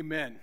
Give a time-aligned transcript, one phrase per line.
[0.00, 0.36] Amen.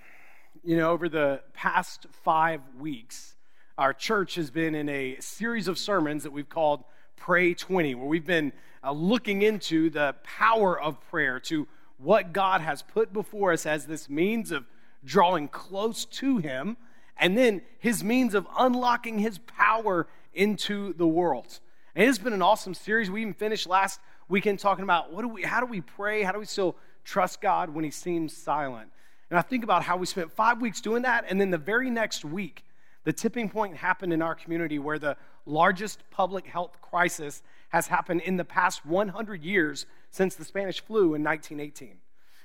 [0.63, 3.34] You know, over the past five weeks,
[3.75, 6.83] our church has been in a series of sermons that we've called
[7.16, 12.61] Pray 20, where we've been uh, looking into the power of prayer, to what God
[12.61, 14.67] has put before us as this means of
[15.03, 16.77] drawing close to Him
[17.17, 20.05] and then his means of unlocking his power
[20.35, 21.59] into the world.
[21.95, 23.09] And it has been an awesome series.
[23.09, 23.99] We even finished last
[24.30, 26.21] weekend talking about what do we, how do we pray?
[26.21, 28.92] How do we still trust God when he seems silent?
[29.30, 31.89] And I think about how we spent five weeks doing that, and then the very
[31.89, 32.64] next week,
[33.03, 38.22] the tipping point happened in our community where the largest public health crisis has happened
[38.22, 41.98] in the past 100 years since the Spanish flu in 1918.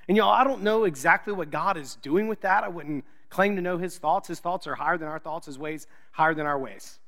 [0.08, 2.64] And y'all, I don't know exactly what God is doing with that.
[2.64, 4.28] I wouldn't claim to know his thoughts.
[4.28, 6.98] His thoughts are higher than our thoughts, his ways higher than our ways.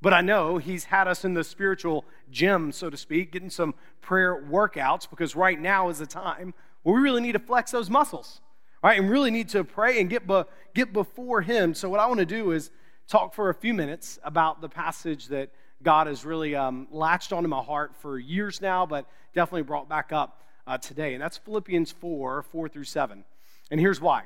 [0.00, 3.74] But I know he's had us in the spiritual gym, so to speak, getting some
[4.00, 7.88] prayer workouts because right now is the time where we really need to flex those
[7.88, 8.40] muscles,
[8.82, 8.98] right?
[8.98, 10.42] And really need to pray and get, be,
[10.74, 11.74] get before him.
[11.74, 12.70] So, what I want to do is
[13.08, 15.50] talk for a few minutes about the passage that
[15.82, 20.12] God has really um, latched onto my heart for years now, but definitely brought back
[20.12, 21.14] up uh, today.
[21.14, 23.24] And that's Philippians 4 4 through 7.
[23.70, 24.24] And here's why.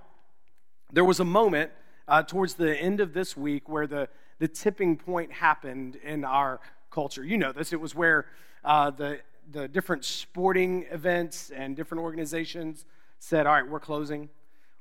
[0.92, 1.70] There was a moment
[2.08, 6.60] uh, towards the end of this week where the, the tipping point happened in our
[6.90, 7.24] culture.
[7.24, 7.72] You know this.
[7.72, 8.26] It was where
[8.64, 12.84] uh, the, the different sporting events and different organizations
[13.18, 14.28] said, All right, we're closing.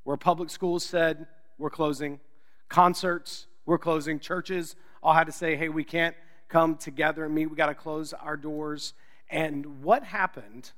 [0.05, 1.27] Where public schools said,
[1.57, 2.21] We're closing.
[2.69, 4.19] Concerts, we're closing.
[4.19, 6.15] Churches all had to say, Hey, we can't
[6.47, 7.47] come together and meet.
[7.47, 8.93] We got to close our doors.
[9.29, 10.71] And what happened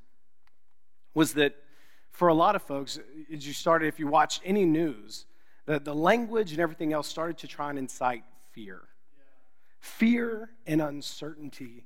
[1.14, 1.56] was that
[2.10, 3.00] for a lot of folks,
[3.32, 5.26] as you started, if you watched any news,
[5.66, 8.24] the, the language and everything else started to try and incite
[8.54, 8.82] fear.
[9.80, 11.86] Fear and uncertainty,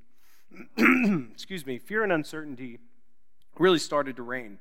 [0.77, 2.79] excuse me, fear and uncertainty
[3.57, 4.59] really started to reign.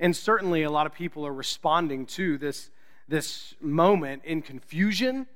[0.00, 2.70] And certainly a lot of people are responding to this,
[3.06, 5.26] this moment in confusion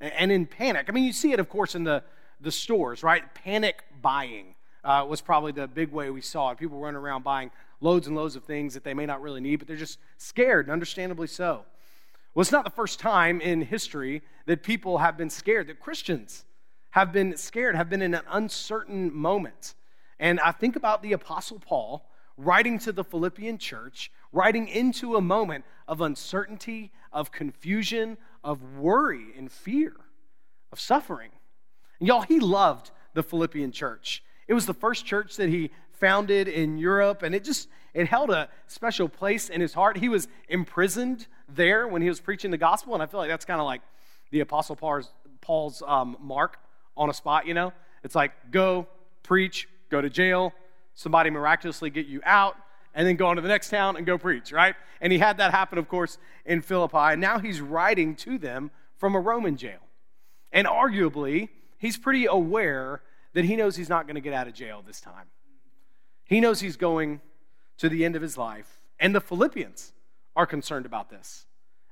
[0.00, 0.86] and in panic.
[0.88, 2.02] I mean, you see it, of course, in the,
[2.40, 3.22] the stores, right?
[3.34, 6.58] Panic buying uh, was probably the big way we saw it.
[6.58, 9.56] People running around buying loads and loads of things that they may not really need,
[9.56, 11.64] but they're just scared, and understandably so.
[12.34, 16.44] Well, it's not the first time in history that people have been scared, that Christians
[16.90, 19.74] have been scared, have been in an uncertain moment.
[20.18, 25.20] And I think about the Apostle Paul writing to the Philippian church, writing into a
[25.20, 29.94] moment of uncertainty, of confusion, of worry and fear,
[30.72, 31.30] of suffering.
[32.00, 34.22] And y'all, he loved the Philippian church.
[34.48, 38.30] It was the first church that he founded in Europe, and it just it held
[38.30, 39.96] a special place in his heart.
[39.96, 43.44] He was imprisoned there when he was preaching the gospel, and I feel like that's
[43.44, 43.82] kind of like
[44.32, 46.58] the Apostle Paul's, Paul's um, mark
[46.96, 47.46] on a spot.
[47.46, 47.72] You know,
[48.02, 48.88] it's like go
[49.22, 50.52] preach, go to jail,
[50.94, 52.56] somebody miraculously get you out,
[52.94, 54.76] and then go on to the next town and go preach, right?
[55.00, 56.96] And he had that happen, of course, in Philippi.
[56.96, 59.80] And now he's writing to them from a Roman jail.
[60.52, 63.02] And arguably, he's pretty aware
[63.32, 65.26] that he knows he's not going to get out of jail this time.
[66.24, 67.20] He knows he's going
[67.78, 68.80] to the end of his life.
[69.00, 69.92] And the Philippians
[70.36, 71.46] are concerned about this.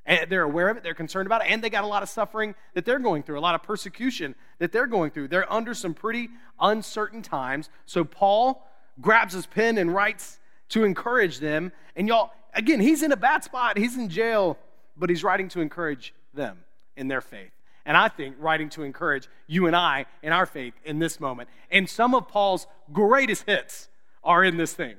[0.06, 2.08] And they're aware of it, they're concerned about it, and they got a lot of
[2.08, 5.28] suffering that they're going through, a lot of persecution that they're going through.
[5.28, 6.28] They're under some pretty
[6.60, 7.70] uncertain times.
[7.86, 8.66] So Paul
[9.00, 10.38] grabs his pen and writes
[10.70, 11.72] to encourage them.
[11.96, 14.58] And y'all, again, he's in a bad spot, he's in jail,
[14.96, 16.58] but he's writing to encourage them
[16.96, 17.50] in their faith.
[17.84, 21.48] And I think writing to encourage you and I in our faith in this moment.
[21.70, 23.88] And some of Paul's greatest hits
[24.22, 24.96] are in this thing.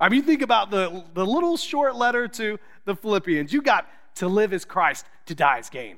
[0.00, 3.52] I mean, think about the, the little short letter to the Philippians.
[3.52, 5.96] You got to live as Christ, to die as gain.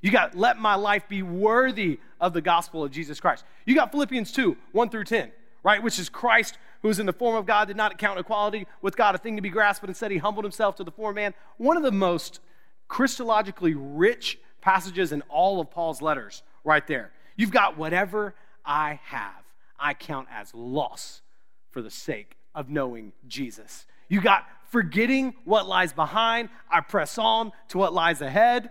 [0.00, 3.44] You got, let my life be worthy of the gospel of Jesus Christ.
[3.66, 5.30] You got Philippians 2, 1 through 10,
[5.62, 5.82] right?
[5.82, 8.96] Which is Christ, who is in the form of God, did not account equality with
[8.96, 11.16] God a thing to be grasped, but instead he humbled himself to the form of
[11.16, 11.34] man.
[11.56, 12.40] One of the most
[12.88, 17.12] Christologically rich passages in all of Paul's letters, right there.
[17.36, 18.34] You've got whatever
[18.64, 19.44] I have,
[19.78, 21.22] I count as loss
[21.70, 23.86] for the sake of knowing Jesus.
[24.08, 28.70] You got forgetting what lies behind, I press on to what lies ahead.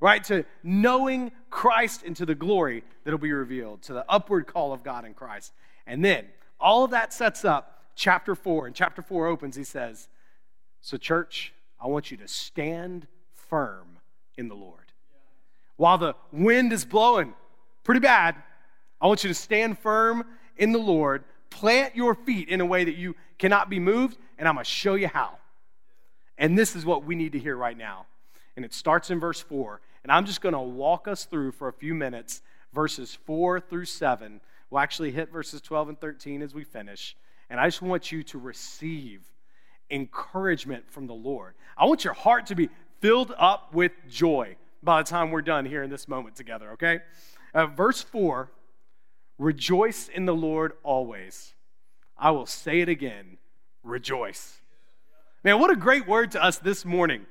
[0.00, 0.22] right?
[0.24, 4.82] To knowing Christ and to the glory that'll be revealed, to the upward call of
[4.82, 5.52] God in Christ.
[5.86, 6.26] And then
[6.60, 8.66] all of that sets up chapter 4.
[8.66, 10.08] And chapter 4 opens, he says,
[10.80, 13.98] So, church, I want you to stand firm
[14.36, 14.92] in the Lord.
[15.76, 17.34] While the wind is blowing
[17.84, 18.34] pretty bad,
[19.00, 20.24] I want you to stand firm
[20.56, 24.48] in the Lord, plant your feet in a way that you cannot be moved, and
[24.48, 25.38] I'm going to show you how.
[26.38, 28.06] And this is what we need to hear right now.
[28.56, 29.80] And it starts in verse 4.
[30.02, 32.42] And I'm just going to walk us through for a few minutes
[32.72, 34.40] verses 4 through 7.
[34.70, 37.16] We'll actually hit verses 12 and 13 as we finish.
[37.48, 39.22] And I just want you to receive
[39.90, 41.54] encouragement from the Lord.
[41.76, 42.68] I want your heart to be
[43.00, 47.00] filled up with joy by the time we're done here in this moment together, okay?
[47.54, 48.50] Uh, verse 4
[49.38, 51.52] Rejoice in the Lord always.
[52.16, 53.36] I will say it again
[53.86, 54.60] rejoice.
[55.44, 57.24] Man, what a great word to us this morning.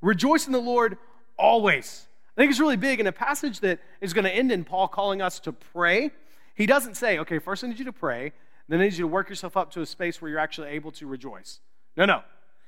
[0.00, 0.98] Rejoice in the Lord
[1.36, 2.06] always.
[2.36, 4.88] I think it's really big in a passage that is going to end in Paul
[4.88, 6.12] calling us to pray.
[6.56, 8.32] He doesn't say, okay, first I need you to pray,
[8.68, 10.90] then I need you to work yourself up to a space where you're actually able
[10.92, 11.60] to rejoice.
[11.96, 12.22] No, no.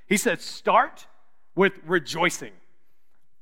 [0.07, 1.07] He said, start
[1.57, 2.53] with rejoicing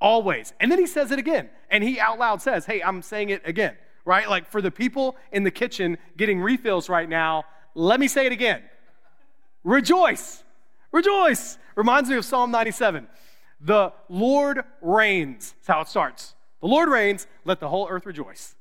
[0.00, 0.54] always.
[0.60, 1.50] And then he says it again.
[1.70, 4.28] And he out loud says, hey, I'm saying it again, right?
[4.28, 7.44] Like for the people in the kitchen getting refills right now,
[7.74, 8.62] let me say it again.
[9.64, 10.42] Rejoice.
[10.92, 11.58] Rejoice.
[11.74, 13.08] Reminds me of Psalm 97.
[13.60, 15.54] The Lord reigns.
[15.58, 16.34] That's how it starts.
[16.60, 18.54] The Lord reigns, let the whole earth rejoice.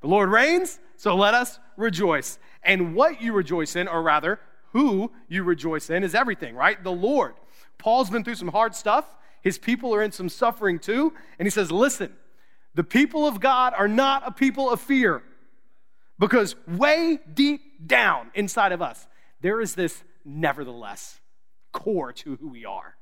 [0.00, 2.38] The Lord reigns, so let us rejoice.
[2.62, 4.40] And what you rejoice in, or rather,
[4.72, 6.82] who you rejoice in, is everything, right?
[6.82, 7.34] The Lord.
[7.78, 9.04] Paul's been through some hard stuff.
[9.42, 11.12] His people are in some suffering too.
[11.38, 12.12] And he says, Listen,
[12.74, 15.22] the people of God are not a people of fear
[16.18, 19.06] because way deep down inside of us,
[19.40, 21.20] there is this nevertheless
[21.72, 22.96] core to who we are.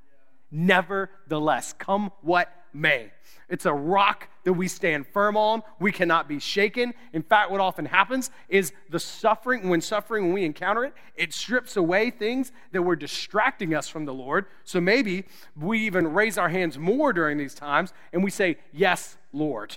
[0.50, 3.10] Nevertheless, come what may.
[3.48, 5.62] It's a rock that we stand firm on.
[5.78, 6.94] We cannot be shaken.
[7.12, 11.32] In fact, what often happens is the suffering, when suffering, when we encounter it, it
[11.32, 14.46] strips away things that were distracting us from the Lord.
[14.64, 15.24] So maybe
[15.56, 19.76] we even raise our hands more during these times and we say, Yes, Lord.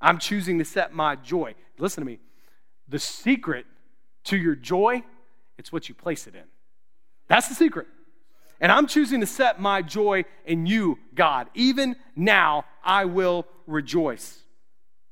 [0.00, 1.54] I'm choosing to set my joy.
[1.78, 2.18] Listen to me.
[2.88, 3.64] The secret
[4.24, 5.02] to your joy,
[5.56, 6.44] it's what you place it in.
[7.28, 7.86] That's the secret.
[8.62, 11.50] And I'm choosing to set my joy in you, God.
[11.52, 14.38] Even now, I will rejoice.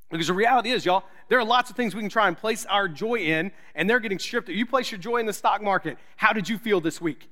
[0.09, 2.65] Because the reality is, y'all, there are lots of things we can try and place
[2.65, 4.47] our joy in, and they're getting stripped.
[4.47, 5.97] You place your joy in the stock market.
[6.15, 7.29] How did you feel this week?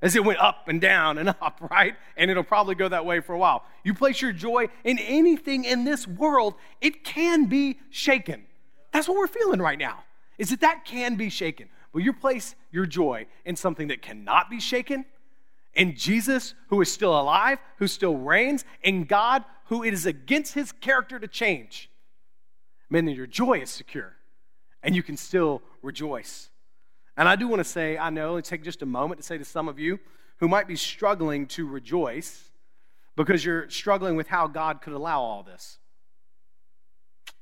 [0.00, 1.96] As it went up and down and up, right?
[2.16, 3.64] And it'll probably go that way for a while.
[3.82, 8.46] You place your joy in anything in this world, it can be shaken.
[8.92, 10.04] That's what we're feeling right now,
[10.38, 11.68] is that that can be shaken.
[11.92, 15.04] But you place your joy in something that cannot be shaken,
[15.78, 20.52] in Jesus, who is still alive, who still reigns, in God, who it is against
[20.52, 21.88] his character to change,
[22.90, 24.16] man, then your joy is secure
[24.82, 26.50] and you can still rejoice.
[27.16, 29.38] And I do want to say, I know, let's take just a moment to say
[29.38, 30.00] to some of you
[30.38, 32.50] who might be struggling to rejoice
[33.16, 35.78] because you're struggling with how God could allow all this.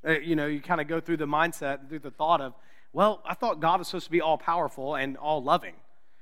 [0.07, 2.55] Uh, you know, you kind of go through the mindset, through the thought of,
[2.93, 5.75] well, I thought God was supposed to be all powerful and all loving.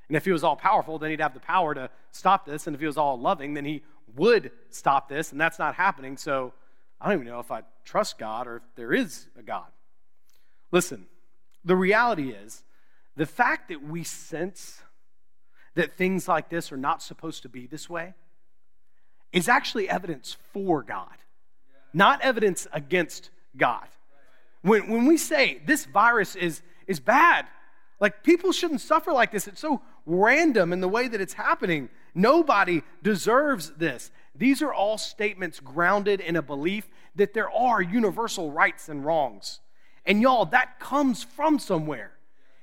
[0.09, 2.67] And if he was all powerful, then he'd have the power to stop this.
[2.67, 3.83] And if he was all loving, then he
[4.15, 5.33] would stop this.
[5.33, 6.17] And that's not happening.
[6.17, 6.53] So
[7.01, 9.67] I don't even know if I trust God or if there is a God.
[10.71, 11.07] Listen,
[11.65, 12.63] the reality is
[13.17, 14.83] the fact that we sense
[15.75, 18.15] that things like this are not supposed to be this way
[19.33, 21.17] is actually evidence for God,
[21.93, 23.87] not evidence against God.
[24.63, 27.47] When, when we say this virus is, is bad,
[28.01, 31.89] like people shouldn't suffer like this, it's so random in the way that it's happening.
[32.15, 34.11] Nobody deserves this.
[34.35, 39.61] These are all statements grounded in a belief that there are universal rights and wrongs.
[40.05, 42.13] And y'all, that comes from somewhere.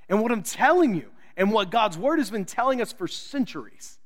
[0.08, 3.98] And what I'm telling you, and what God's word has been telling us for centuries,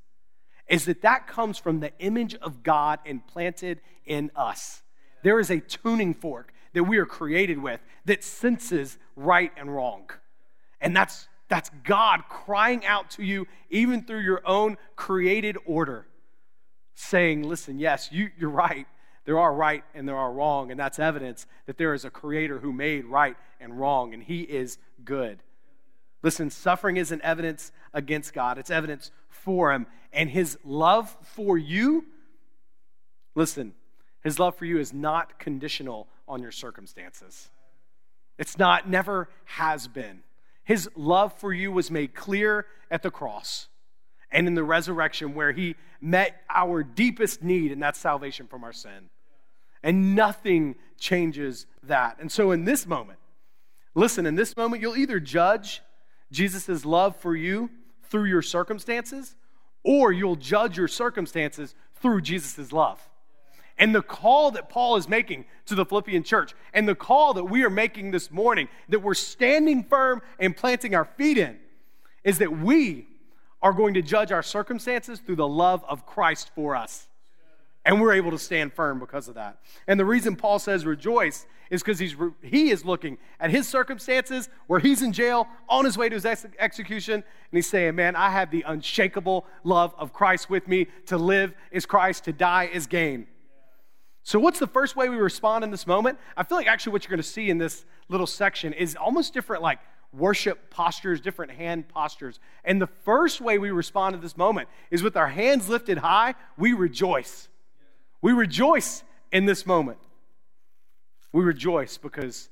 [0.68, 4.82] is that that comes from the image of God implanted in us.
[5.22, 10.10] There is a tuning fork that we are created with that senses right and wrong.
[10.80, 16.06] And that's that's God crying out to you, even through your own created order,
[16.94, 18.86] saying, Listen, yes, you, you're right.
[19.24, 20.70] There are right and there are wrong.
[20.70, 24.42] And that's evidence that there is a creator who made right and wrong, and he
[24.42, 25.42] is good.
[26.22, 29.86] Listen, suffering isn't evidence against God, it's evidence for him.
[30.12, 32.06] And his love for you,
[33.34, 33.74] listen,
[34.22, 37.50] his love for you is not conditional on your circumstances.
[38.38, 40.22] It's not, never has been.
[40.66, 43.68] His love for you was made clear at the cross
[44.32, 48.72] and in the resurrection, where he met our deepest need, and that's salvation from our
[48.72, 49.08] sin.
[49.84, 52.16] And nothing changes that.
[52.20, 53.20] And so in this moment,
[53.94, 55.82] listen, in this moment, you'll either judge
[56.32, 57.70] Jesus' love for you
[58.10, 59.36] through your circumstances,
[59.84, 63.00] or you'll judge your circumstances through Jesus' love.
[63.78, 67.44] And the call that Paul is making to the Philippian church, and the call that
[67.44, 71.58] we are making this morning, that we're standing firm and planting our feet in,
[72.24, 73.06] is that we
[73.62, 77.08] are going to judge our circumstances through the love of Christ for us.
[77.84, 79.58] And we're able to stand firm because of that.
[79.86, 84.48] And the reason Paul says rejoice is because he's he is looking at his circumstances
[84.66, 88.16] where he's in jail on his way to his ex- execution, and he's saying, "Man,
[88.16, 90.86] I have the unshakable love of Christ with me.
[91.06, 93.26] To live is Christ, to die is gain."
[94.26, 96.18] So, what's the first way we respond in this moment?
[96.36, 99.32] I feel like actually what you're going to see in this little section is almost
[99.32, 99.78] different, like
[100.12, 102.40] worship postures, different hand postures.
[102.64, 106.34] And the first way we respond to this moment is with our hands lifted high,
[106.58, 107.48] we rejoice.
[108.20, 109.98] We rejoice in this moment.
[111.32, 112.48] We rejoice because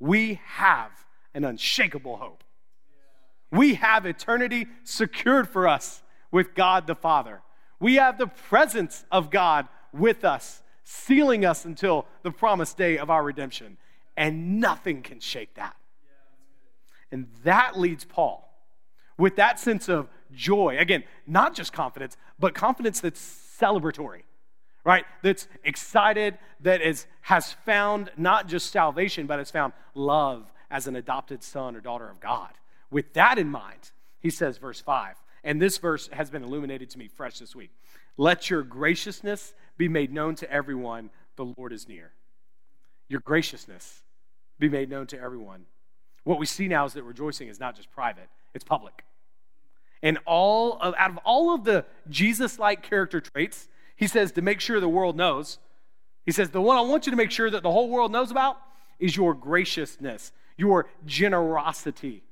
[0.00, 0.90] we have
[1.32, 2.42] an unshakable hope.
[3.52, 6.02] We have eternity secured for us
[6.32, 7.42] with God the Father.
[7.78, 13.10] We have the presence of God with us sealing us until the promised day of
[13.10, 13.76] our redemption.
[14.16, 15.76] And nothing can shake that.
[17.10, 18.48] And that leads Paul
[19.18, 20.76] with that sense of joy.
[20.78, 23.20] Again, not just confidence, but confidence that's
[23.60, 24.22] celebratory,
[24.84, 25.04] right?
[25.22, 30.96] That's excited, that is, has found not just salvation, but has found love as an
[30.96, 32.50] adopted son or daughter of God.
[32.90, 36.98] With that in mind, he says, verse 5, and this verse has been illuminated to
[36.98, 37.70] me fresh this week.
[38.16, 42.12] Let your graciousness be made known to everyone, the Lord is near.
[43.08, 44.02] Your graciousness
[44.58, 45.66] be made known to everyone.
[46.24, 49.04] What we see now is that rejoicing is not just private, it's public.
[50.02, 54.42] And all of, out of all of the Jesus like character traits, he says to
[54.42, 55.58] make sure the world knows,
[56.24, 58.30] he says, the one I want you to make sure that the whole world knows
[58.30, 58.56] about
[58.98, 62.22] is your graciousness, your generosity.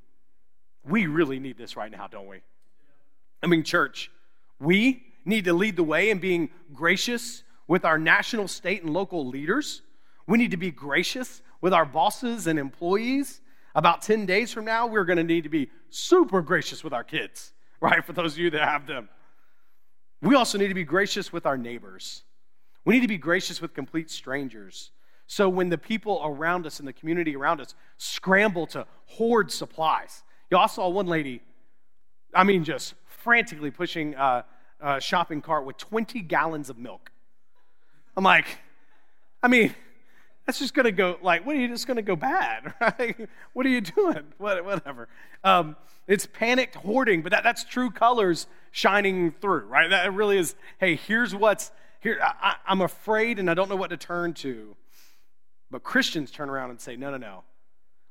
[0.85, 2.41] We really need this right now, don't we?
[3.43, 4.11] I mean, church,
[4.59, 9.27] we need to lead the way in being gracious with our national, state, and local
[9.27, 9.83] leaders.
[10.27, 13.41] We need to be gracious with our bosses and employees.
[13.75, 17.05] About 10 days from now, we're going to need to be super gracious with our
[17.05, 18.05] kids, right?
[18.05, 19.09] For those of you that have them.
[20.21, 22.23] We also need to be gracious with our neighbors.
[22.85, 24.91] We need to be gracious with complete strangers.
[25.27, 30.23] So when the people around us and the community around us scramble to hoard supplies,
[30.51, 31.43] y'all saw one lady,
[32.35, 34.43] I mean, just frantically pushing uh,
[34.83, 37.11] uh, shopping cart with 20 gallons of milk.
[38.17, 38.59] I'm like,
[39.43, 39.75] I mean,
[40.47, 43.29] that's just going to go, like, what are you just going to go bad, right?
[43.53, 44.25] What are you doing?
[44.39, 45.09] What, whatever.
[45.45, 45.77] Um,
[46.09, 49.89] it's panicked hoarding, but that, that's true colors shining through, right?
[49.89, 51.71] That really is, hey, here's what's,
[52.01, 54.75] here, I, I'm afraid and I don't know what to turn to.
[55.71, 57.45] But Christians turn around and say, no, no, no.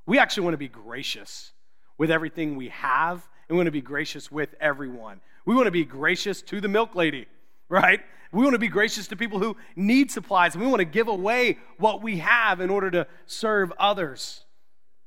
[0.06, 1.52] We actually want to be gracious
[1.98, 5.22] with everything we have, and we want to be gracious with everyone.
[5.46, 7.26] We want to be gracious to the milk lady,
[7.70, 8.00] right?
[8.32, 11.58] We want to be gracious to people who need supplies, we want to give away
[11.78, 14.46] what we have in order to serve others.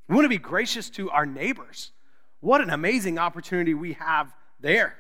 [0.09, 1.93] We want to be gracious to our neighbors.
[2.41, 4.97] What an amazing opportunity we have there.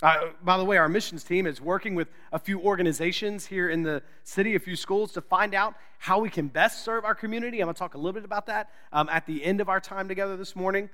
[0.00, 3.82] Uh, by the way, our missions team is working with a few organizations here in
[3.82, 7.60] the city, a few schools, to find out how we can best serve our community.
[7.60, 9.80] I'm going to talk a little bit about that um, at the end of our
[9.80, 10.90] time together this morning.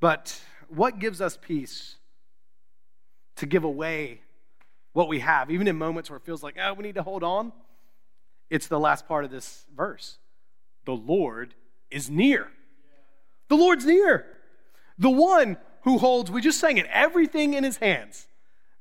[0.00, 0.38] But
[0.68, 1.96] what gives us peace
[3.36, 4.20] to give away
[4.92, 7.22] what we have, even in moments where it feels like, oh, we need to hold
[7.22, 7.52] on.
[8.50, 10.18] It's the last part of this verse.
[10.84, 11.54] The Lord
[11.90, 12.48] is near.
[13.48, 14.26] The Lord's near.
[14.98, 18.26] The one who holds, we just sang it, everything in his hands.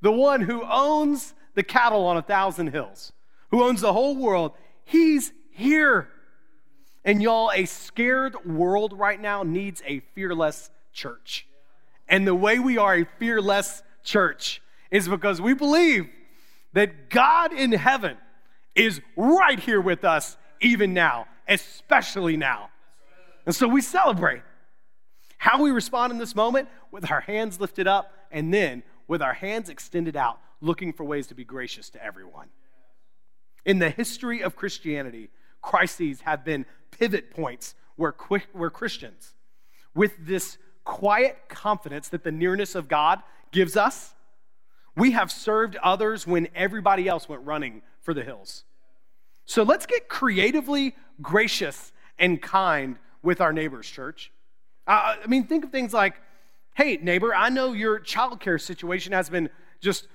[0.01, 3.13] The one who owns the cattle on a thousand hills,
[3.50, 4.53] who owns the whole world,
[4.84, 6.10] he's here.
[7.03, 11.48] And y'all, a scared world right now needs a fearless church.
[12.08, 16.10] And the way we are a fearless church is because we believe
[16.74, 18.17] that God in heaven
[18.75, 22.70] is right here with us even now, especially now.
[23.46, 24.41] And so we celebrate.
[25.38, 29.34] How we respond in this moment with our hands lifted up and then with our
[29.34, 32.50] hands extended out, looking for ways to be gracious to everyone.
[33.65, 35.29] In the history of Christianity,
[35.62, 38.13] crises have been pivot points where,
[38.53, 39.34] where Christians,
[39.96, 44.13] with this quiet confidence that the nearness of God gives us,
[44.96, 48.63] we have served others when everybody else went running for the hills.
[49.46, 54.31] So let's get creatively gracious and kind with our neighbors, church.
[54.88, 56.15] Uh, I mean, think of things like,
[56.74, 60.08] hey, neighbor, I know your childcare situation has been just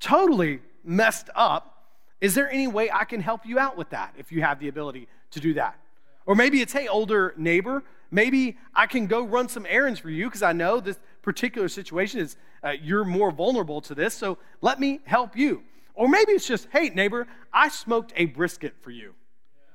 [0.00, 1.86] totally messed up.
[2.20, 4.68] Is there any way I can help you out with that if you have the
[4.68, 5.78] ability to do that?
[6.26, 10.26] Or maybe it's, hey, older neighbor, maybe I can go run some errands for you
[10.26, 14.78] because I know this particular situation is uh, you're more vulnerable to this, so let
[14.80, 15.62] me help you.
[15.94, 19.14] Or maybe it's just, hey, neighbor, I smoked a brisket for you.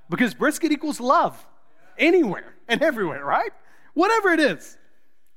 [0.10, 1.46] Because brisket equals love
[1.98, 3.52] anywhere and everywhere, right?
[3.94, 4.78] Whatever it is.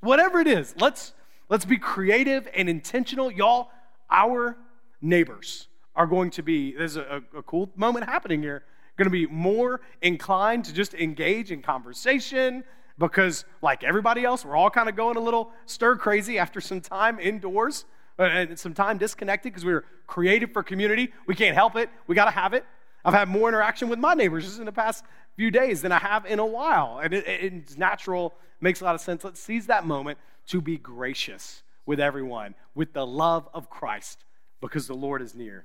[0.00, 0.74] Whatever it is.
[0.78, 1.12] Let's
[1.48, 3.30] let's be creative and intentional.
[3.30, 3.70] Y'all,
[4.10, 4.56] our
[5.02, 8.62] neighbors are going to be, there's a, a cool moment happening here,
[8.96, 12.62] going to be more inclined to just engage in conversation
[13.00, 16.82] because, like everybody else, we're all kind of going a little stir crazy after some
[16.82, 17.86] time indoors
[18.18, 21.10] uh, and some time disconnected because we were created for community.
[21.26, 21.88] We can't help it.
[22.06, 22.64] We got to have it.
[23.02, 25.02] I've had more interaction with my neighbors just in the past
[25.34, 27.00] few days than I have in a while.
[27.02, 29.24] And it, it's natural, makes a lot of sense.
[29.24, 34.26] Let's seize that moment to be gracious with everyone with the love of Christ
[34.60, 35.64] because the Lord is near.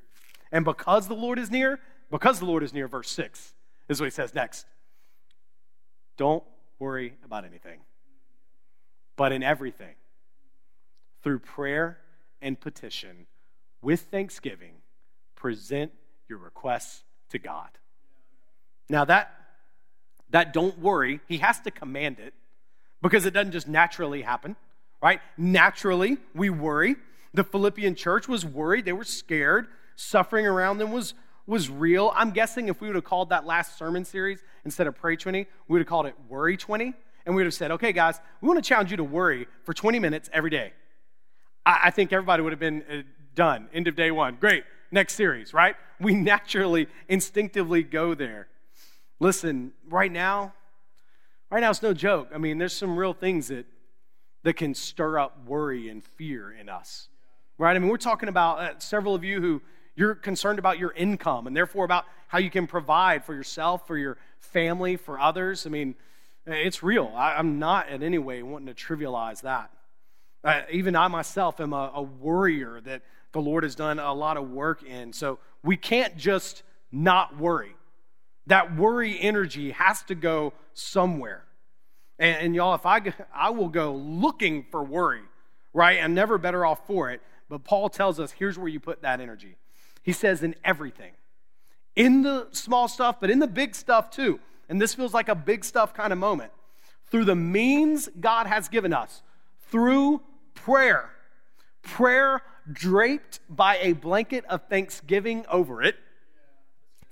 [0.54, 3.54] And because the Lord is near, because the Lord is near, verse 6
[3.90, 4.66] is what he says next.
[6.16, 6.44] Don't
[6.80, 7.80] worry about anything,
[9.16, 9.96] but in everything,
[11.24, 12.00] through prayer
[12.42, 13.28] and petition,
[13.82, 14.74] with thanksgiving,
[15.36, 15.92] present
[16.28, 17.70] your requests to God.
[18.90, 19.32] Now that
[20.32, 22.34] that don't worry, he has to command it
[23.02, 24.56] because it doesn't just naturally happen,
[25.02, 25.22] right?
[25.38, 26.96] Naturally, we worry.
[27.34, 31.14] The Philippian church was worried, they were scared, suffering around them was
[31.48, 32.12] was real.
[32.16, 35.40] I'm guessing if we would have called that last sermon series instead of Pray 20,
[35.40, 36.94] we would have called it Worry 20.
[37.26, 39.74] And we would have said, okay, guys, we want to challenge you to worry for
[39.74, 40.74] 20 minutes every day.
[41.66, 43.02] I, I think everybody would have been uh,
[43.34, 43.68] done.
[43.74, 44.38] End of day one.
[44.40, 44.64] Great.
[44.92, 45.76] Next series, right?
[46.00, 48.48] We naturally, instinctively go there.
[49.20, 50.54] Listen, right now,
[51.50, 52.30] right now it's no joke.
[52.34, 53.66] I mean, there's some real things that
[54.46, 57.10] that can stir up worry and fear in us.
[57.58, 57.76] Right?
[57.76, 59.62] I mean, we're talking about uh, several of you who
[59.96, 63.98] you're concerned about your income and therefore about how you can provide for yourself, for
[63.98, 65.66] your family, for others.
[65.66, 65.96] I mean,
[66.46, 67.12] it's real.
[67.16, 69.72] I, am not in any way wanting to trivialize that.
[70.44, 74.38] Uh, even I myself am a, a worrier that the Lord has done a lot
[74.38, 75.12] of work in.
[75.12, 77.76] So we can't just not worry.
[78.48, 81.44] That worry energy has to go somewhere.
[82.20, 83.02] And, and, y'all, if I,
[83.34, 85.24] I will go looking for worry,
[85.74, 86.00] right?
[86.02, 87.22] I'm never better off for it.
[87.50, 89.58] But Paul tells us here's where you put that energy.
[90.06, 91.14] He says, in everything,
[91.96, 94.40] in the small stuff, but in the big stuff too.
[94.70, 96.52] And this feels like a big stuff kind of moment.
[97.08, 99.24] Through the means God has given us,
[99.72, 100.22] through
[100.54, 101.10] prayer,
[101.82, 105.96] prayer draped by a blanket of thanksgiving over it,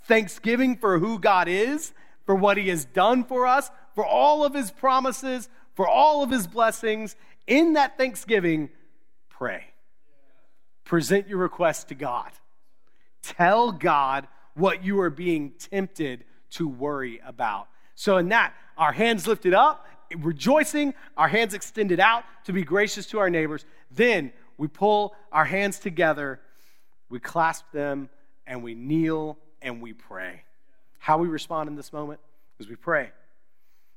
[0.04, 1.94] thanksgiving for who God is,
[2.28, 6.30] for what He has done for us, for all of His promises, for all of
[6.30, 7.16] His blessings.
[7.48, 8.70] In that thanksgiving,
[9.30, 9.64] pray.
[10.86, 12.32] Present your request to God.
[13.24, 17.68] Tell God what you are being tempted to worry about.
[17.96, 23.06] So, in that, our hands lifted up, rejoicing, our hands extended out to be gracious
[23.08, 23.66] to our neighbors.
[23.90, 26.40] Then we pull our hands together,
[27.10, 28.10] we clasp them,
[28.46, 30.44] and we kneel and we pray.
[31.00, 32.20] How we respond in this moment
[32.60, 33.12] is we pray.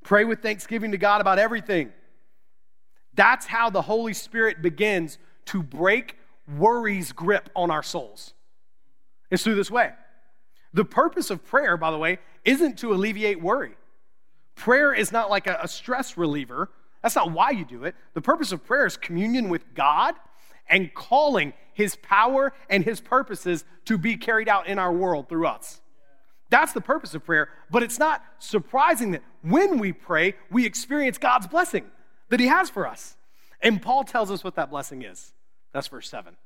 [0.05, 1.93] Pray with thanksgiving to God about everything.
[3.15, 6.17] That's how the Holy Spirit begins to break
[6.57, 8.35] worry's grip on our souls.
[9.31, 9.91] It's through this way.
[10.73, 13.77] The purpose of prayer, by the way, isn't to alleviate worry.
[14.55, 16.71] Prayer is not like a, a stress reliever.
[17.03, 17.95] That's not why you do it.
[18.15, 20.15] The purpose of prayer is communion with God
[20.69, 25.47] and calling his power and his purposes to be carried out in our world through
[25.47, 25.81] us.
[26.49, 27.49] That's the purpose of prayer.
[27.71, 31.85] But it's not surprising that when we pray, we experience God's blessing
[32.31, 33.17] that he has for us.
[33.61, 35.33] And Paul tells us what that blessing is.
[35.73, 36.37] That's verse 7.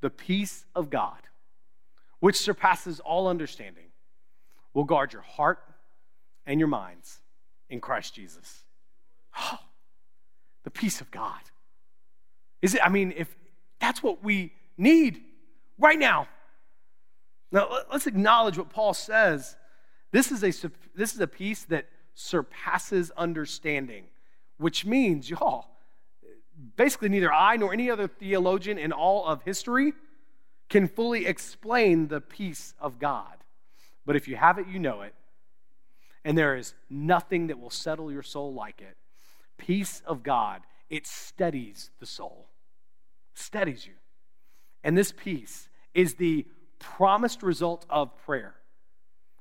[0.00, 1.20] The peace of God,
[2.22, 3.86] which surpasses all understanding,
[4.74, 5.58] will guard your heart
[6.46, 7.20] and your minds
[7.68, 8.62] in Christ Jesus.
[9.36, 9.58] Oh,
[10.62, 11.40] the peace of God.
[12.62, 13.36] Is it, I mean, if
[13.80, 15.20] that's what we need
[15.78, 16.28] right now.
[17.50, 19.56] Now, let's acknowledge what Paul says.
[20.12, 24.04] This is a, this is a peace that surpasses understanding,
[24.58, 25.66] which means, y'all,
[26.76, 29.92] basically neither I nor any other theologian in all of history
[30.72, 33.36] can fully explain the peace of God.
[34.06, 35.14] But if you have it, you know it.
[36.24, 38.96] And there is nothing that will settle your soul like it.
[39.58, 42.48] Peace of God, it steadies the soul,
[43.34, 43.92] steadies you.
[44.82, 46.46] And this peace is the
[46.78, 48.54] promised result of prayer.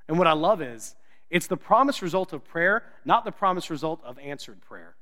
[0.10, 0.96] And what I love is,
[1.30, 4.96] it's the promised result of prayer, not the promised result of answered prayer.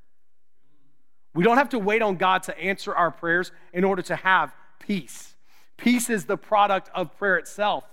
[1.34, 4.54] We don't have to wait on God to answer our prayers in order to have
[4.80, 5.36] peace.
[5.80, 7.86] Peace is the product of prayer itself.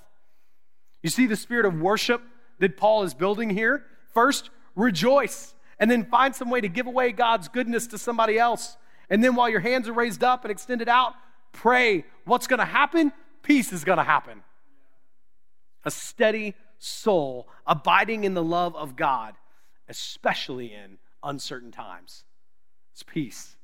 [1.03, 2.21] You see the spirit of worship
[2.59, 3.85] that Paul is building here?
[4.13, 8.77] First, rejoice, and then find some way to give away God's goodness to somebody else.
[9.09, 11.15] And then while your hands are raised up and extended out,
[11.53, 12.05] pray.
[12.25, 13.13] What's going to happen?
[13.43, 14.43] Peace is going to happen.
[15.85, 19.35] A steady soul abiding in the love of God,
[19.89, 22.25] especially in uncertain times.
[22.93, 23.57] It's peace.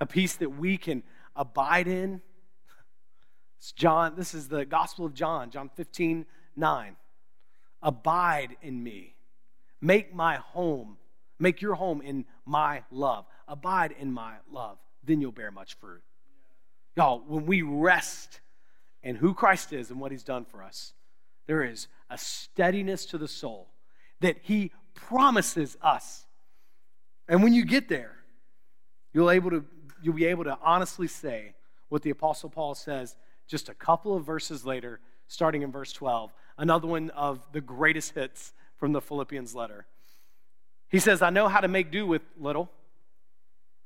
[0.00, 1.02] A peace that we can
[1.34, 2.20] abide in.
[3.58, 6.96] It's John, this is the Gospel of John, John 15, 9.
[7.82, 9.14] Abide in me.
[9.80, 10.96] Make my home,
[11.38, 13.26] make your home in my love.
[13.46, 14.78] Abide in my love.
[15.04, 16.02] Then you'll bear much fruit.
[16.96, 18.40] Y'all, when we rest
[19.02, 20.92] in who Christ is and what he's done for us,
[21.46, 23.68] there is a steadiness to the soul
[24.20, 26.26] that he promises us.
[27.28, 28.16] And when you get there,
[29.12, 29.64] you'll, able to,
[30.02, 31.54] you'll be able to honestly say
[31.88, 33.16] what the Apostle Paul says
[33.48, 38.14] just a couple of verses later, starting in verse 12, another one of the greatest
[38.14, 39.86] hits from the Philippians letter.
[40.88, 42.70] He says, I know how to make do with little.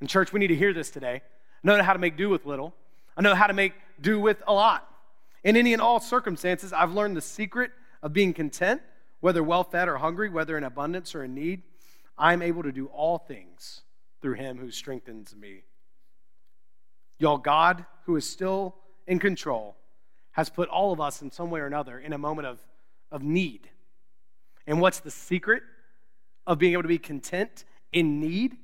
[0.00, 1.22] And, church, we need to hear this today.
[1.64, 2.74] I know how to make do with little.
[3.16, 4.88] I know how to make do with a lot.
[5.44, 7.70] In any and all circumstances, I've learned the secret
[8.02, 8.82] of being content,
[9.20, 11.62] whether well fed or hungry, whether in abundance or in need.
[12.18, 13.82] I'm able to do all things
[14.20, 15.64] through him who strengthens me.
[17.18, 19.76] Y'all, God, who is still in control,
[20.32, 22.58] has put all of us in some way or another in a moment of,
[23.10, 23.68] of need.
[24.66, 25.62] And what's the secret
[26.46, 28.56] of being able to be content in need?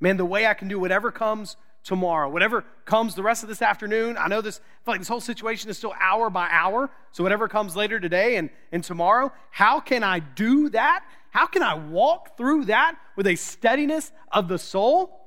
[0.00, 3.62] Man, the way I can do whatever comes tomorrow, whatever comes the rest of this
[3.62, 4.16] afternoon.
[4.18, 6.90] I know this, I feel like this whole situation is still hour by hour.
[7.12, 11.04] So whatever comes later today and, and tomorrow, how can I do that?
[11.30, 15.20] How can I walk through that with a steadiness of the soul?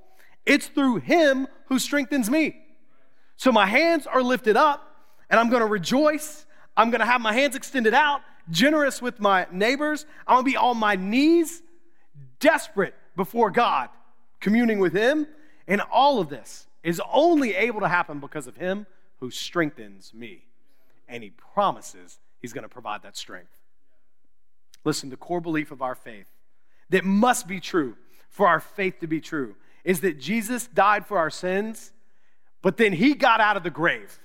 [0.46, 2.63] It's through Him who strengthens me.
[3.38, 4.96] So my hands are lifted up,
[5.30, 6.46] and I'm to rejoice.
[6.78, 10.06] I'm to have my hands extended out, generous with my neighbors.
[10.28, 11.62] I'm to be on my knees,
[12.40, 13.90] desperate before God,
[14.40, 15.28] communing with Him.
[15.68, 18.86] And all of this is only able to happen because of Him
[19.20, 20.46] who strengthens me.
[21.08, 23.58] And He promises He's to provide that strength.
[24.84, 26.28] Listen, the core belief of our faith
[26.90, 27.96] that must be true
[28.30, 31.92] for our faith to be true is that Jesus died for our sins,
[32.64, 34.20] but then He got out of the grave.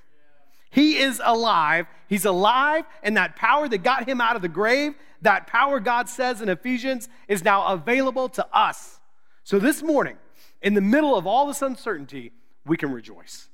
[0.70, 1.86] He is alive.
[2.08, 6.08] He's alive, and that power that got him out of the grave, that power God
[6.08, 8.98] says in Ephesians, is now available to us.
[9.44, 10.16] So this morning,
[10.62, 12.32] in the middle of all this uncertainty,
[12.64, 13.48] we can rejoice.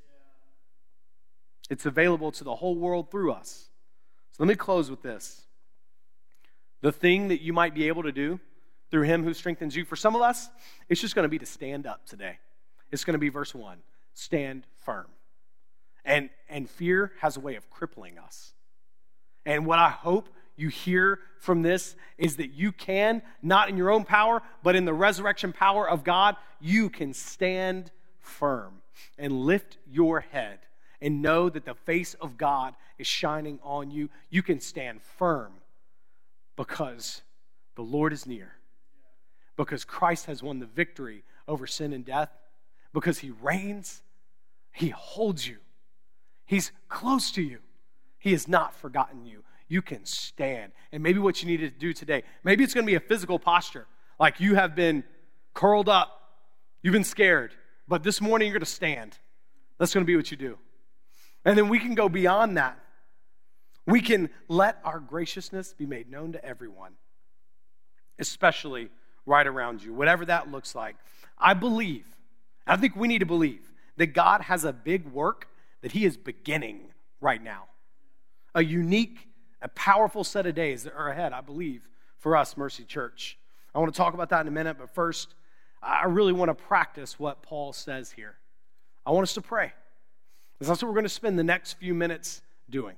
[1.71, 3.69] It's available to the whole world through us.
[4.33, 5.43] So let me close with this.
[6.81, 8.39] The thing that you might be able to do
[8.91, 10.49] through Him who strengthens you, for some of us,
[10.89, 12.39] it's just going to be to stand up today.
[12.93, 13.79] It's going to be verse 1
[14.15, 15.07] stand firm.
[16.05, 18.53] And, and fear has a way of crippling us.
[19.47, 23.91] And what I hope you hear from this is that you can, not in your
[23.91, 28.83] own power, but in the resurrection power of God, you can stand firm
[29.19, 30.61] and lift your head
[31.01, 34.09] and know that the face of God is shining on you.
[34.31, 35.53] You can stand firm
[36.57, 37.23] because
[37.75, 38.53] the Lord is near,
[39.57, 42.31] because Christ has won the victory over sin and death,
[42.93, 44.03] because he reigns,
[44.75, 45.57] he holds you,
[46.45, 47.61] he's close to you,
[48.19, 50.73] he has not forgotten you you can stand.
[50.93, 53.39] And maybe what you need to do today, maybe it's going to be a physical
[53.39, 53.87] posture,
[54.19, 55.05] like you have been
[55.53, 56.21] curled up,
[56.83, 57.53] you've been scared,
[57.89, 59.19] but this morning you're going to stand.
[59.79, 60.59] That's going to be what you do.
[61.45, 62.79] And then we can go beyond that.
[63.87, 66.93] We can let our graciousness be made known to everyone,
[68.19, 68.89] especially
[69.27, 70.97] right around you, whatever that looks like.
[71.37, 72.07] I believe,
[72.67, 75.49] I think we need to believe that God has a big work
[75.83, 76.81] that He is beginning
[77.21, 77.65] right now.
[78.55, 79.29] A unique
[79.65, 83.39] a powerful set of days that are ahead, I believe, for us, Mercy Church.
[83.75, 85.35] I want to talk about that in a minute, but first,
[85.83, 88.37] I really want to practice what Paul says here.
[89.07, 89.73] I want us to pray.
[90.53, 92.95] Because that's what we're going to spend the next few minutes doing.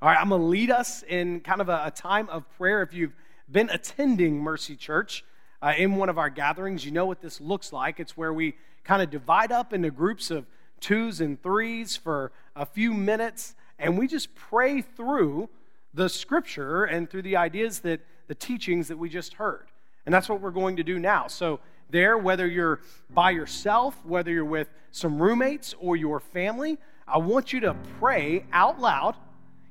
[0.00, 2.82] All right, I'm going to lead us in kind of a, a time of prayer.
[2.82, 3.14] If you've
[3.50, 5.24] been attending Mercy Church
[5.62, 8.00] uh, in one of our gatherings, you know what this looks like.
[8.00, 10.46] It's where we kind of divide up into groups of
[10.80, 15.48] twos and threes for a few minutes, and we just pray through
[15.92, 19.66] the scripture and through the ideas that the teachings that we just heard.
[20.06, 21.26] And that's what we're going to do now.
[21.26, 27.18] So, there, whether you're by yourself, whether you're with some roommates or your family, I
[27.18, 29.16] want you to pray out loud.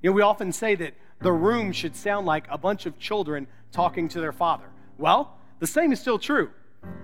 [0.01, 3.47] You know, we often say that the room should sound like a bunch of children
[3.71, 4.65] talking to their father.
[4.97, 6.51] Well, the same is still true.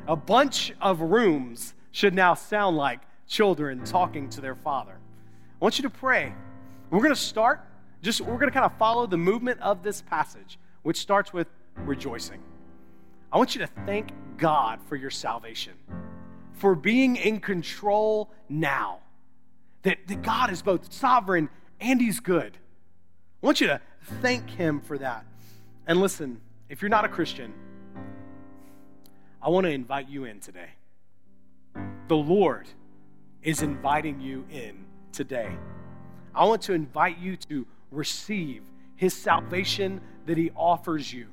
[0.08, 4.94] A bunch of rooms should now sound like children talking to their father.
[4.94, 6.34] I want you to pray.
[6.90, 7.62] We're going to start
[8.06, 11.48] just we're going to kind of follow the movement of this passage, which starts with
[11.78, 12.40] rejoicing.
[13.34, 15.74] I want you to thank God for your salvation,
[16.54, 19.00] for being in control now.
[19.82, 22.58] That, that God is both sovereign and He's good.
[23.42, 23.82] I want you to
[24.22, 25.26] thank Him for that.
[25.86, 27.54] And listen, if you're not a Christian,
[29.46, 30.70] I want to invite you in today.
[32.08, 32.68] The Lord
[33.44, 35.56] is inviting you in today.
[36.34, 38.64] I want to invite you to receive
[38.96, 41.28] his salvation that he offers you.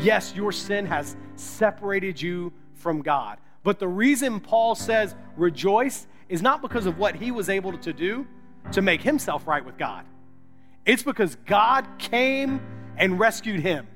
[0.00, 3.38] Yes, your sin has separated you from God.
[3.64, 7.92] But the reason Paul says rejoice is not because of what he was able to
[7.92, 8.28] do
[8.70, 10.04] to make himself right with God.
[10.86, 12.60] It's because God came
[12.96, 13.88] and rescued him.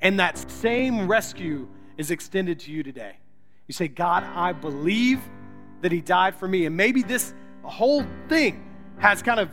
[0.00, 1.68] And that same rescue
[2.00, 3.18] is extended to you today.
[3.68, 5.20] You say, God, I believe
[5.82, 6.64] that he died for me.
[6.64, 8.64] And maybe this whole thing
[8.96, 9.50] has kind of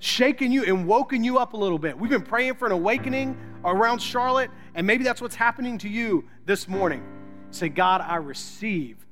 [0.00, 1.96] shaken you and woken you up a little bit.
[1.96, 6.24] We've been praying for an awakening around Charlotte, and maybe that's what's happening to you
[6.46, 7.04] this morning.
[7.52, 9.06] Say, God, I receive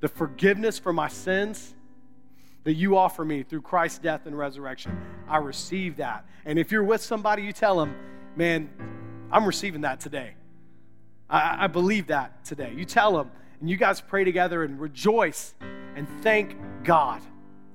[0.00, 1.72] the forgiveness for my sins
[2.64, 5.00] that you offer me through Christ's death and resurrection.
[5.28, 6.26] I receive that.
[6.44, 7.94] And if you're with somebody, you tell them,
[8.34, 8.68] man,
[9.30, 10.34] I'm receiving that today.
[11.28, 12.72] I, I believe that today.
[12.76, 15.54] You tell them, and you guys pray together and rejoice
[15.96, 17.22] and thank God.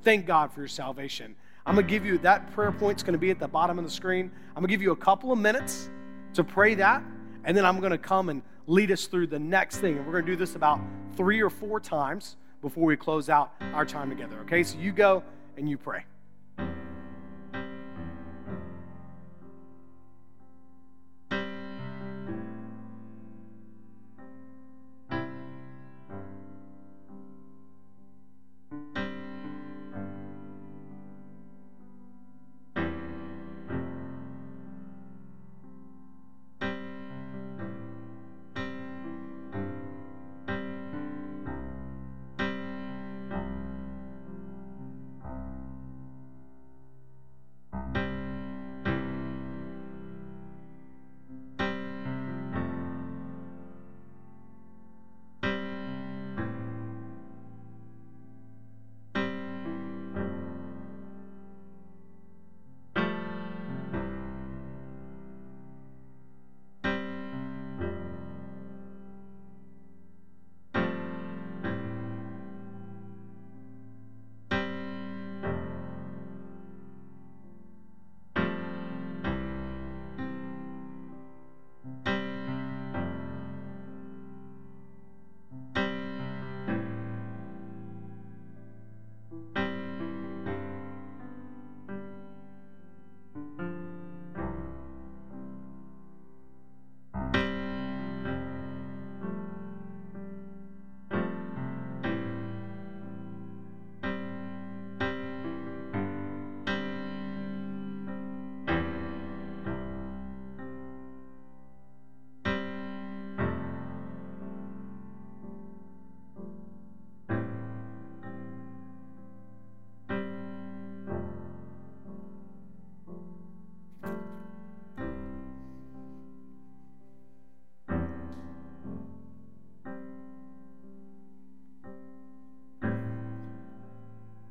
[0.04, 1.36] Thank God for your salvation.
[1.66, 3.86] I'm going to give you that prayer point's going to be at the bottom of
[3.86, 4.32] the screen.
[4.50, 5.90] I'm going to give you a couple of minutes
[6.34, 7.04] to pray that,
[7.44, 9.98] and then I'm going to come and lead us through the next thing.
[9.98, 10.80] And we're going to do this about
[11.16, 14.40] three or four times before we close out our time together.
[14.42, 14.64] Okay?
[14.64, 15.24] So you go
[15.58, 16.04] and you pray.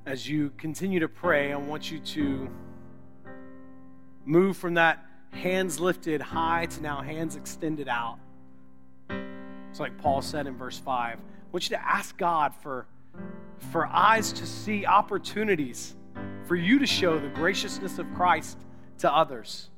[0.08, 2.48] As you continue to pray, I want you to
[4.24, 8.18] move from that hands lifted high to now hands extended out.
[9.68, 11.18] It's like Paul said in verse 5.
[11.18, 11.20] I
[11.52, 12.86] want you to ask God for,
[13.70, 15.94] for eyes to see opportunities
[16.46, 18.58] for you to show the graciousness of Christ
[19.00, 19.68] to others,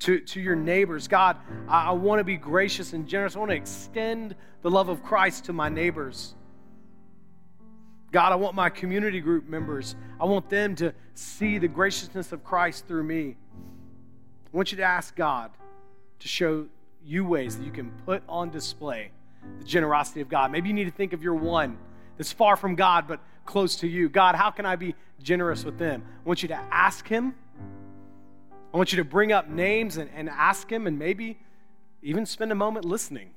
[0.00, 1.08] to, to your neighbors.
[1.08, 1.36] God,
[1.68, 3.36] I, I want to be gracious and generous.
[3.36, 6.34] I want to extend the love of Christ to my neighbors.
[8.12, 12.44] God, I want my community group members, I want them to see the graciousness of
[12.44, 13.36] Christ through me.
[14.52, 15.50] I want you to ask God
[16.20, 16.66] to show
[17.04, 19.10] you ways that you can put on display
[19.58, 20.50] the generosity of God.
[20.50, 21.78] Maybe you need to think of your one
[22.16, 24.08] that's far from God but close to you.
[24.08, 26.02] God, how can I be generous with them?
[26.04, 27.34] I want you to ask Him.
[28.72, 31.38] I want you to bring up names and, and ask Him and maybe
[32.02, 33.30] even spend a moment listening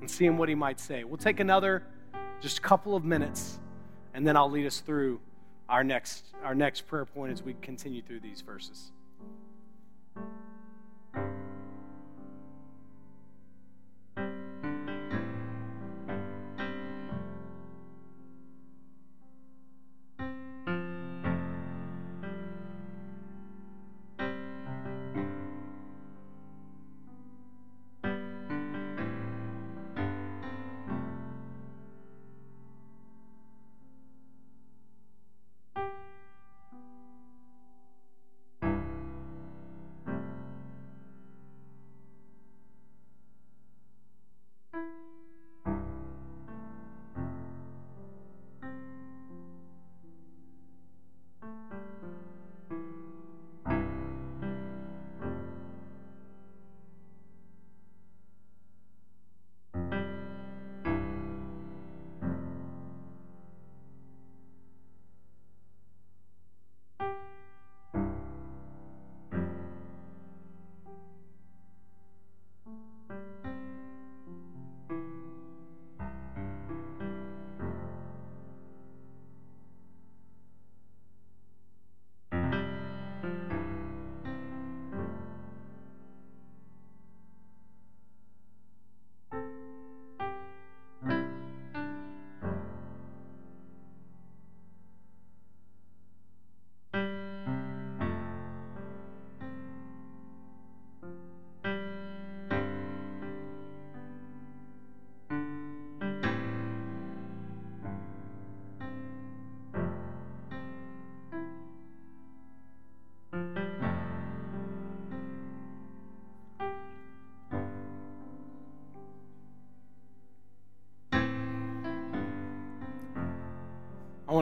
[0.00, 1.04] and seeing what He might say.
[1.04, 1.82] We'll take another
[2.40, 3.58] just couple of minutes
[4.14, 5.20] and then I'll lead us through
[5.68, 8.92] our next, our next prayer point as we continue through these verses.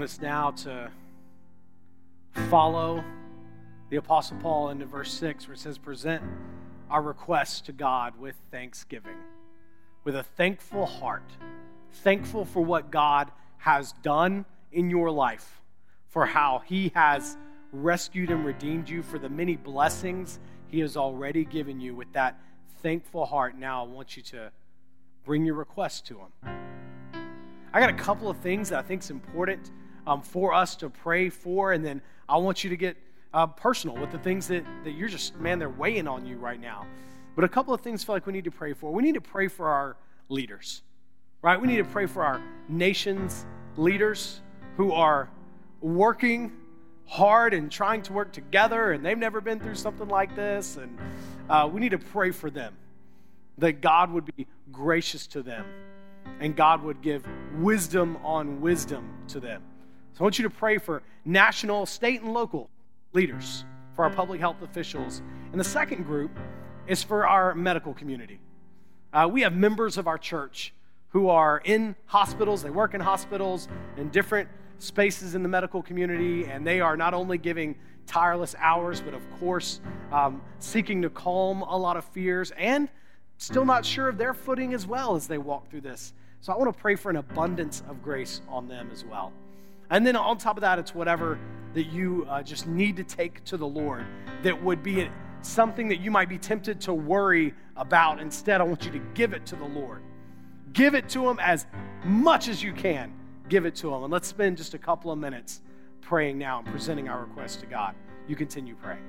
[0.02, 0.90] Want us now to
[2.50, 3.04] follow
[3.88, 6.24] the Apostle Paul into verse 6, where it says, Present
[6.90, 9.14] our requests to God with thanksgiving,
[10.02, 11.30] with a thankful heart,
[12.02, 15.60] thankful for what God has done in your life,
[16.08, 17.36] for how He has
[17.72, 21.94] rescued and redeemed you, for the many blessings He has already given you.
[21.94, 22.40] With that
[22.82, 24.50] thankful heart, now I want you to
[25.24, 26.50] bring your request to Him.
[27.72, 29.70] I got a couple of things that I think is important
[30.06, 32.96] um, for us to pray for, and then I want you to get
[33.34, 36.60] uh, personal with the things that, that you're just, man, they're weighing on you right
[36.60, 36.86] now.
[37.34, 38.92] But a couple of things feel like we need to pray for.
[38.92, 39.96] We need to pray for our
[40.28, 40.82] leaders,
[41.40, 41.60] right?
[41.60, 44.40] We need to pray for our nation's leaders
[44.76, 45.30] who are
[45.80, 46.52] working
[47.06, 50.76] hard and trying to work together, and they've never been through something like this.
[50.76, 50.98] And
[51.48, 52.74] uh, we need to pray for them
[53.58, 55.64] that God would be gracious to them
[56.40, 57.24] and God would give
[57.58, 59.62] wisdom on wisdom to them.
[60.14, 62.68] So I want you to pray for national, state, and local
[63.12, 65.22] leaders, for our public health officials.
[65.52, 66.30] And the second group
[66.86, 68.40] is for our medical community.
[69.12, 70.74] Uh, we have members of our church
[71.08, 74.48] who are in hospitals, they work in hospitals in different
[74.78, 77.74] spaces in the medical community, and they are not only giving
[78.06, 82.88] tireless hours, but of course, um, seeking to calm a lot of fears and
[83.36, 86.14] still not sure of their footing as well as they walk through this.
[86.40, 89.32] So I want to pray for an abundance of grace on them as well.
[89.92, 91.38] And then on top of that, it's whatever
[91.74, 94.06] that you uh, just need to take to the Lord
[94.42, 95.08] that would be
[95.42, 98.18] something that you might be tempted to worry about.
[98.18, 100.02] Instead, I want you to give it to the Lord.
[100.72, 101.66] Give it to Him as
[102.04, 103.12] much as you can.
[103.50, 104.04] Give it to Him.
[104.04, 105.60] And let's spend just a couple of minutes
[106.00, 107.94] praying now and presenting our request to God.
[108.26, 109.04] You continue praying.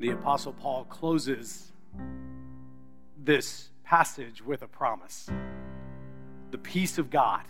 [0.00, 1.70] The Apostle Paul closes
[3.22, 5.28] this passage with a promise
[6.50, 7.44] the peace of God.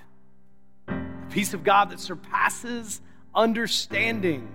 [0.86, 3.00] The peace of God that surpasses
[3.34, 4.46] understanding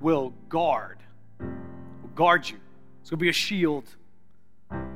[0.00, 0.98] will guard,
[1.40, 2.58] will guard you.
[3.00, 3.88] It's going to be a shield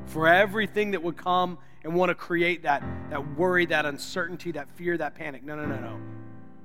[0.05, 4.69] for everything that would come and want to create that, that worry, that uncertainty, that
[4.71, 5.43] fear, that panic.
[5.43, 5.99] No, no, no, no.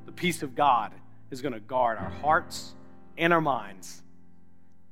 [0.04, 0.92] The peace of God
[1.32, 2.76] is going to guard our hearts
[3.18, 4.04] and our minds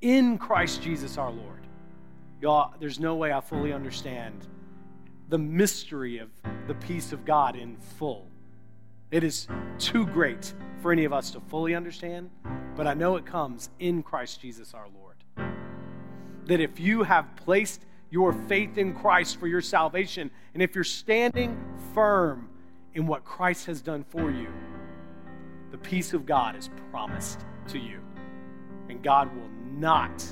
[0.05, 1.67] in Christ Jesus our Lord.
[2.43, 4.47] Y'all, there's no way I fully understand
[5.31, 6.29] the mystery of
[6.69, 8.29] the peace of God in full.
[9.11, 9.49] It is
[9.79, 10.53] too great
[10.83, 12.29] for any of us to fully understand,
[12.77, 15.17] but I know it comes in Christ Jesus our Lord.
[16.49, 20.85] That if you have placed your faith in Christ for your salvation, and if you're
[20.85, 21.59] standing
[21.95, 22.51] firm
[22.93, 24.49] in what Christ has done for you,
[25.71, 28.01] the peace of God is promised to you.
[28.91, 30.25] And God will not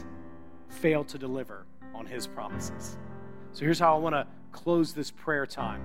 [0.69, 2.97] fail to deliver on his promises.
[3.53, 5.83] So here's how I want to close this prayer time.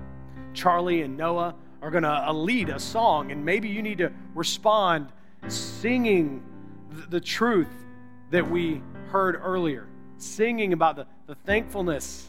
[0.54, 4.10] Charlie and Noah are going to uh, lead a song, and maybe you need to
[4.34, 5.12] respond
[5.48, 6.42] singing
[7.08, 7.68] the truth
[8.30, 9.86] that we heard earlier,
[10.16, 12.28] singing about the, the thankfulness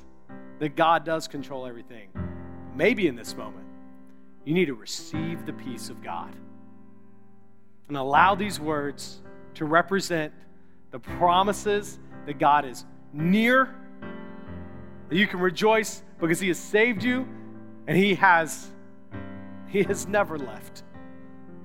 [0.59, 2.09] that God does control everything.
[2.75, 3.65] Maybe in this moment,
[4.45, 6.33] you need to receive the peace of God
[7.87, 9.21] and allow these words
[9.55, 10.33] to represent
[10.91, 13.75] the promises that God is near,
[15.09, 17.27] that you can rejoice because He has saved you
[17.87, 18.71] and He has
[19.67, 20.83] He has never left.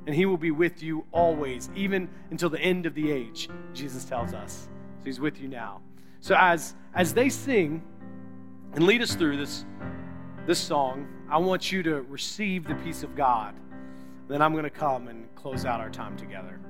[0.07, 4.05] And He will be with you always, even until the end of the age, Jesus
[4.05, 4.69] tells us.
[5.01, 5.81] So He's with you now.
[6.21, 7.83] So as as they sing
[8.75, 9.65] and lead us through this
[10.47, 13.55] this song, I want you to receive the peace of God.
[14.29, 16.61] Then I'm going to come and close out our time together.